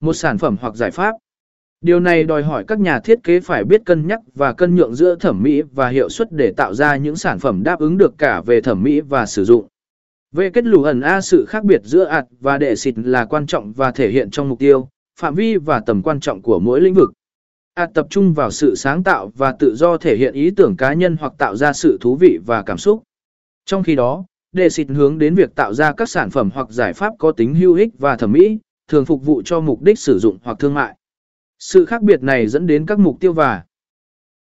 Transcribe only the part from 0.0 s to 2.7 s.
một sản phẩm hoặc giải pháp. Điều này đòi hỏi